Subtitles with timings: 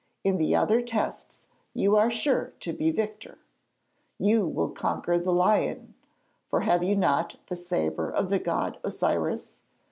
[0.23, 1.45] In the other tests
[1.75, 3.37] you are sure to be victor.
[4.17, 5.93] You will conquer the lion,
[6.47, 9.61] for have you not the sabre of the god Osiris?